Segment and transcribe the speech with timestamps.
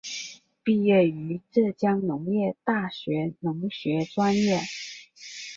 [0.63, 4.59] 毕业于浙江农业大学农学专业。